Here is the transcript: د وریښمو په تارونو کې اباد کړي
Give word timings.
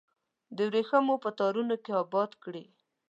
د 0.55 0.57
وریښمو 0.69 1.15
په 1.23 1.29
تارونو 1.39 1.75
کې 1.83 1.91
اباد 2.03 2.31
کړي 2.43 2.65